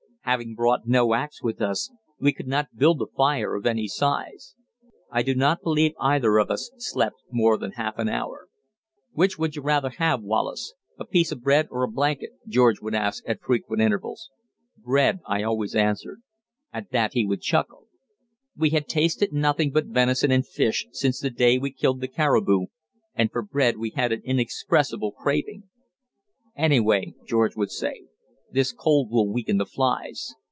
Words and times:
Having 0.23 0.53
brought 0.53 0.87
no 0.87 1.13
axe 1.13 1.41
with 1.43 1.61
us, 1.61 1.91
we 2.19 2.31
could 2.31 2.47
not 2.47 2.77
build 2.77 3.01
a 3.01 3.05
fire 3.07 3.53
of 3.55 3.65
any 3.65 3.87
size. 3.87 4.55
I 5.11 5.23
do 5.23 5.33
not 5.35 5.61
believe 5.63 5.91
either 5.99 6.37
of 6.37 6.49
us 6.51 6.71
slept 6.77 7.17
more 7.31 7.57
than 7.57 7.71
half 7.73 7.97
an 7.97 8.07
hour. 8.07 8.47
"Which 9.13 9.37
would 9.37 9.55
you 9.57 9.61
rather 9.63 9.89
have, 9.89 10.21
Wallace, 10.21 10.73
a 10.97 11.05
piece 11.05 11.33
of 11.33 11.41
bread 11.41 11.67
or 11.71 11.83
a 11.83 11.89
blanket?" 11.91 12.29
George 12.47 12.79
would 12.81 12.93
ask 12.95 13.23
at 13.27 13.41
frequent 13.41 13.81
intervals. 13.81 14.29
"Bread," 14.77 15.19
I 15.25 15.43
always 15.43 15.75
answered. 15.75 16.21
At 16.71 16.91
that 16.91 17.11
he 17.13 17.25
would 17.25 17.41
chuckle. 17.41 17.87
We 18.55 18.69
had 18.69 18.87
tasted 18.87 19.33
nothing 19.33 19.71
but 19.71 19.87
venison 19.87 20.31
and 20.31 20.47
fish 20.47 20.87
since 20.91 21.19
the 21.19 21.31
day 21.31 21.57
we 21.57 21.71
killed 21.73 21.99
the 21.99 22.07
caribou, 22.07 22.67
and 23.15 23.31
for 23.31 23.41
bread 23.41 23.75
we 23.75 23.89
had 23.97 24.11
an 24.13 24.21
inexpressible 24.23 25.11
craving. 25.11 25.63
"Anyway," 26.55 27.15
George 27.25 27.55
would 27.57 27.71
say, 27.71 28.03
"this 28.53 28.73
cold 28.73 29.09
will 29.09 29.31
weaken 29.31 29.57
the 29.57 29.65
flies." 29.65 30.33